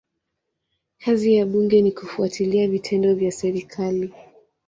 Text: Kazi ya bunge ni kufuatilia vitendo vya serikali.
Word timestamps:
Kazi 1.05 1.33
ya 1.35 1.45
bunge 1.45 1.81
ni 1.81 1.91
kufuatilia 1.91 2.67
vitendo 2.67 3.15
vya 3.15 3.31
serikali. 3.31 4.13